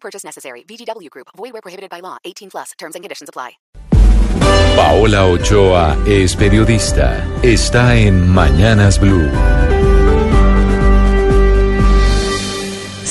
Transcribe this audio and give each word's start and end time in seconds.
Purchase 0.00 0.24
necessary. 0.24 0.64
VGW 0.64 1.10
Group. 1.10 1.28
Void 1.36 1.52
where 1.52 1.62
prohibited 1.62 1.90
by 1.90 2.00
law. 2.00 2.16
18 2.24 2.50
plus. 2.50 2.72
Terms 2.78 2.94
and 2.94 3.04
conditions 3.04 3.28
apply. 3.28 3.58
Paola 4.76 5.26
Ochoa 5.26 5.96
es 6.06 6.36
periodista. 6.36 7.24
Está 7.42 7.96
en 7.96 8.28
Mañanas 8.28 9.00
Blue. 9.00 9.28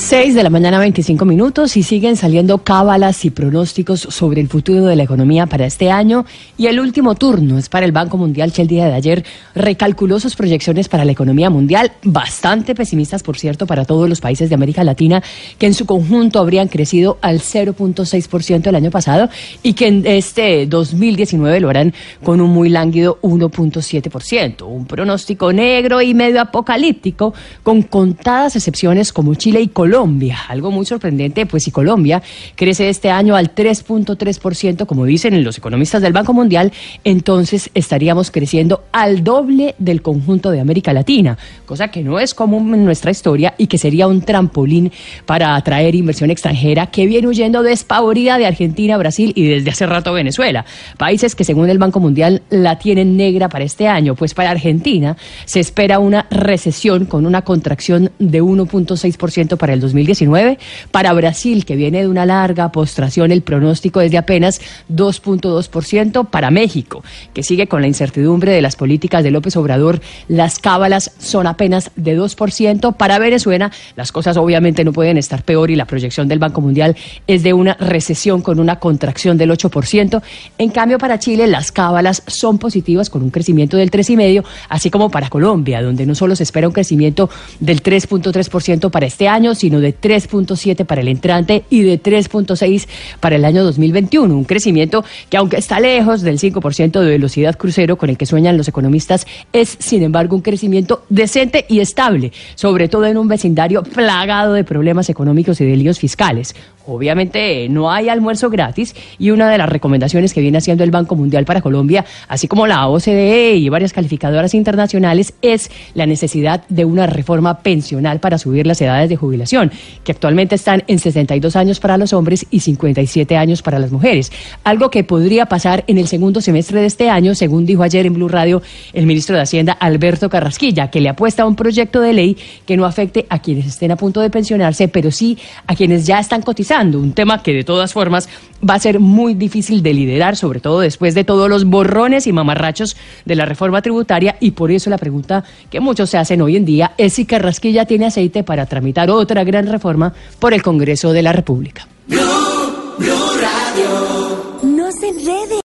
6 0.07 0.35
de 0.35 0.43
la 0.43 0.49
mañana 0.49 0.79
25 0.79 1.25
minutos 1.25 1.75
y 1.75 1.83
siguen 1.83 2.15
saliendo 2.15 2.59
cábalas 2.59 3.25
y 3.25 3.29
pronósticos 3.29 3.99
sobre 3.99 4.39
el 4.39 4.47
futuro 4.47 4.85
de 4.85 4.95
la 4.95 5.03
economía 5.03 5.47
para 5.47 5.65
este 5.65 5.91
año. 5.91 6.25
Y 6.57 6.67
el 6.67 6.79
último 6.79 7.15
turno 7.15 7.57
es 7.57 7.67
para 7.67 7.85
el 7.85 7.91
Banco 7.91 8.15
Mundial. 8.15 8.53
Que 8.53 8.61
el 8.61 8.69
día 8.69 8.85
de 8.85 8.93
ayer 8.93 9.25
recalculó 9.53 10.21
sus 10.21 10.37
proyecciones 10.37 10.87
para 10.87 11.03
la 11.03 11.11
economía 11.11 11.49
mundial, 11.49 11.91
bastante 12.03 12.73
pesimistas 12.73 13.21
por 13.21 13.37
cierto 13.37 13.67
para 13.67 13.83
todos 13.83 14.07
los 14.07 14.21
países 14.21 14.47
de 14.47 14.55
América 14.55 14.81
Latina 14.85 15.21
que 15.57 15.65
en 15.65 15.73
su 15.73 15.85
conjunto 15.85 16.39
habrían 16.39 16.69
crecido 16.69 17.17
al 17.21 17.41
0.6% 17.41 18.65
el 18.65 18.75
año 18.75 18.91
pasado 18.91 19.27
y 19.61 19.73
que 19.73 19.87
en 19.87 20.05
este 20.05 20.67
2019 20.67 21.59
lo 21.59 21.69
harán 21.69 21.93
con 22.23 22.39
un 22.39 22.51
muy 22.51 22.69
lánguido 22.69 23.19
1.7%, 23.23 24.65
un 24.65 24.85
pronóstico 24.85 25.51
negro 25.51 26.01
y 26.01 26.13
medio 26.13 26.39
apocalíptico 26.39 27.33
con 27.61 27.81
contadas 27.81 28.55
excepciones 28.55 29.11
como 29.11 29.35
Chile 29.35 29.59
y 29.59 29.67
Colombia 29.67 29.96
Colombia. 29.97 30.37
Algo 30.47 30.69
muy 30.69 30.85
sorprendente, 30.85 31.47
pues 31.47 31.63
si 31.63 31.71
Colombia 31.71 32.21
crece 32.53 32.87
este 32.87 33.09
año 33.09 33.35
al 33.35 33.55
3.3%, 33.55 34.85
como 34.85 35.05
dicen 35.05 35.43
los 35.43 35.57
economistas 35.57 36.03
del 36.03 36.13
Banco 36.13 36.33
Mundial, 36.33 36.71
entonces 37.03 37.71
estaríamos 37.73 38.29
creciendo 38.29 38.83
al 38.91 39.23
doble 39.23 39.73
del 39.79 40.03
conjunto 40.03 40.51
de 40.51 40.59
América 40.59 40.93
Latina, 40.93 41.39
cosa 41.65 41.87
que 41.87 42.03
no 42.03 42.19
es 42.19 42.35
común 42.35 42.75
en 42.75 42.85
nuestra 42.85 43.09
historia 43.09 43.55
y 43.57 43.65
que 43.65 43.79
sería 43.79 44.05
un 44.05 44.21
trampolín 44.21 44.91
para 45.25 45.55
atraer 45.55 45.95
inversión 45.95 46.29
extranjera 46.29 46.91
que 46.91 47.07
viene 47.07 47.27
huyendo 47.27 47.63
despavorida 47.63 48.37
de 48.37 48.45
Argentina, 48.45 48.97
Brasil 48.97 49.33
y 49.33 49.47
desde 49.47 49.71
hace 49.71 49.87
rato 49.87 50.13
Venezuela, 50.13 50.63
países 50.97 51.33
que 51.33 51.43
según 51.43 51.71
el 51.71 51.79
Banco 51.79 51.99
Mundial 51.99 52.43
la 52.51 52.77
tienen 52.77 53.17
negra 53.17 53.49
para 53.49 53.65
este 53.65 53.87
año, 53.87 54.13
pues 54.13 54.35
para 54.35 54.51
Argentina 54.51 55.17
se 55.45 55.59
espera 55.59 55.97
una 55.97 56.27
recesión 56.29 57.05
con 57.05 57.25
una 57.25 57.41
contracción 57.41 58.11
de 58.19 58.43
1.6% 58.43 59.57
para 59.57 59.73
el 59.73 59.86
2019. 59.87 60.57
Para 60.91 61.13
Brasil, 61.13 61.65
que 61.65 61.75
viene 61.75 62.01
de 62.01 62.07
una 62.07 62.25
larga 62.25 62.71
postración, 62.71 63.31
el 63.31 63.41
pronóstico 63.41 64.01
es 64.01 64.11
de 64.11 64.17
apenas 64.17 64.61
2.2%. 64.93 66.27
Para 66.29 66.51
México, 66.51 67.03
que 67.33 67.43
sigue 67.43 67.67
con 67.67 67.81
la 67.81 67.87
incertidumbre 67.87 68.51
de 68.51 68.61
las 68.61 68.75
políticas 68.75 69.23
de 69.23 69.31
López 69.31 69.55
Obrador, 69.57 70.01
las 70.27 70.59
cábalas 70.59 71.11
son 71.19 71.47
apenas 71.47 71.91
de 71.95 72.17
2%. 72.17 72.95
Para 72.95 73.19
Venezuela, 73.19 73.71
las 73.95 74.11
cosas 74.11 74.37
obviamente 74.37 74.83
no 74.83 74.93
pueden 74.93 75.17
estar 75.17 75.43
peor 75.43 75.71
y 75.71 75.75
la 75.75 75.85
proyección 75.85 76.27
del 76.27 76.39
Banco 76.39 76.61
Mundial 76.61 76.95
es 77.27 77.43
de 77.43 77.53
una 77.53 77.73
recesión 77.75 78.41
con 78.41 78.59
una 78.59 78.77
contracción 78.79 79.37
del 79.37 79.51
8%. 79.51 80.21
En 80.57 80.69
cambio, 80.69 80.97
para 80.97 81.19
Chile, 81.19 81.47
las 81.47 81.71
cábalas 81.71 82.23
son 82.27 82.57
positivas 82.57 83.09
con 83.09 83.23
un 83.23 83.29
crecimiento 83.29 83.77
del 83.77 83.91
3,5%, 83.91 84.43
así 84.69 84.89
como 84.89 85.09
para 85.09 85.29
Colombia, 85.29 85.81
donde 85.81 86.05
no 86.05 86.15
solo 86.15 86.35
se 86.35 86.43
espera 86.43 86.67
un 86.67 86.73
crecimiento 86.73 87.29
del 87.59 87.81
3.3% 87.81 88.89
para 88.89 89.05
este 89.05 89.27
año, 89.27 89.55
sino 89.55 89.76
de 89.79 89.95
3.7 89.95 90.85
para 90.85 91.01
el 91.01 91.07
entrante 91.07 91.63
y 91.69 91.81
de 91.83 92.01
3.6 92.01 92.87
para 93.19 93.35
el 93.35 93.45
año 93.45 93.63
2021. 93.63 94.33
Un 94.35 94.43
crecimiento 94.43 95.03
que 95.29 95.37
aunque 95.37 95.57
está 95.57 95.79
lejos 95.79 96.21
del 96.21 96.39
5% 96.39 96.99
de 96.99 97.09
velocidad 97.09 97.55
crucero 97.57 97.97
con 97.97 98.09
el 98.09 98.17
que 98.17 98.25
sueñan 98.25 98.57
los 98.57 98.67
economistas, 98.67 99.27
es 99.53 99.77
sin 99.79 100.03
embargo 100.03 100.35
un 100.35 100.41
crecimiento 100.41 101.03
decente 101.09 101.65
y 101.69 101.79
estable, 101.79 102.31
sobre 102.55 102.87
todo 102.87 103.05
en 103.05 103.17
un 103.17 103.27
vecindario 103.27 103.83
plagado 103.83 104.53
de 104.53 104.63
problemas 104.63 105.09
económicos 105.09 105.61
y 105.61 105.65
de 105.65 105.75
líos 105.75 105.99
fiscales. 105.99 106.55
Obviamente 106.87 107.67
no 107.69 107.91
hay 107.91 108.09
almuerzo 108.09 108.49
gratis 108.49 108.95
y 109.19 109.31
una 109.31 109.49
de 109.49 109.57
las 109.57 109.67
recomendaciones 109.67 110.33
que 110.33 110.41
viene 110.41 110.57
haciendo 110.57 110.83
el 110.83 110.91
Banco 110.91 111.15
Mundial 111.15 111.43
para 111.43 111.61
Colombia, 111.61 112.05
así 112.29 112.47
como 112.47 112.65
la 112.65 112.87
OCDE 112.87 113.55
y 113.55 113.67
varias 113.69 113.91
calificadoras 113.91 114.53
internacionales, 114.53 115.33
es 115.41 115.69
la 115.93 116.05
necesidad 116.05 116.63
de 116.69 116.85
una 116.85 117.05
reforma 117.07 117.59
pensional 117.59 118.19
para 118.19 118.37
subir 118.37 118.65
las 118.65 118.81
edades 118.81 119.09
de 119.09 119.17
jubilación, 119.17 119.71
que 120.03 120.13
actualmente 120.13 120.55
están 120.55 120.83
en 120.87 120.99
62 120.99 121.55
años 121.57 121.79
para 121.79 121.97
los 121.97 122.13
hombres 122.13 122.45
y 122.51 122.61
57 122.61 123.35
años 123.35 123.61
para 123.61 123.79
las 123.79 123.91
mujeres. 123.91 124.31
Algo 124.63 124.89
que 124.89 125.03
podría 125.03 125.47
pasar 125.47 125.83
en 125.87 125.97
el 125.97 126.07
segundo 126.07 126.39
semestre 126.39 126.79
de 126.79 126.87
este 126.87 127.09
año, 127.09 127.35
según 127.35 127.65
dijo 127.65 127.83
ayer 127.83 128.05
en 128.05 128.13
Blue 128.13 128.29
Radio 128.29 128.61
el 128.93 129.05
ministro 129.05 129.35
de 129.35 129.41
Hacienda 129.41 129.73
Alberto 129.73 130.29
Carrasquilla, 130.29 130.89
que 130.89 131.01
le 131.01 131.09
apuesta 131.09 131.43
a 131.43 131.45
un 131.45 131.55
proyecto 131.55 132.01
de 132.01 132.13
ley 132.13 132.37
que 132.65 132.77
no 132.77 132.85
afecte 132.85 133.25
a 133.29 133.39
quienes 133.39 133.65
estén 133.65 133.91
a 133.91 133.97
punto 133.97 134.21
de 134.21 134.29
pensionarse, 134.29 134.87
pero 134.87 135.11
sí 135.11 135.37
a 135.65 135.75
quienes 135.75 136.05
ya 136.05 136.19
están 136.19 136.41
un 136.85 137.13
tema 137.13 137.41
que 137.41 137.53
de 137.53 137.63
todas 137.63 137.93
formas 137.93 138.29
va 138.67 138.75
a 138.75 138.79
ser 138.79 138.99
muy 138.99 139.33
difícil 139.33 139.81
de 139.81 139.93
liderar, 139.93 140.35
sobre 140.35 140.59
todo 140.59 140.79
después 140.79 141.15
de 141.15 141.23
todos 141.23 141.49
los 141.49 141.65
borrones 141.65 142.27
y 142.27 142.33
mamarrachos 142.33 142.95
de 143.25 143.35
la 143.35 143.45
reforma 143.45 143.81
tributaria 143.81 144.37
y 144.39 144.51
por 144.51 144.71
eso 144.71 144.89
la 144.89 144.97
pregunta 144.97 145.43
que 145.71 145.79
muchos 145.79 146.09
se 146.09 146.17
hacen 146.17 146.41
hoy 146.41 146.55
en 146.55 146.65
día 146.65 146.93
es 146.97 147.13
si 147.13 147.25
Carrasquilla 147.25 147.85
tiene 147.85 148.05
aceite 148.05 148.43
para 148.43 148.67
tramitar 148.67 149.09
otra 149.09 149.43
gran 149.43 149.67
reforma 149.67 150.13
por 150.39 150.53
el 150.53 150.61
Congreso 150.61 151.13
de 151.13 151.23
la 151.23 151.33
República. 151.33 151.87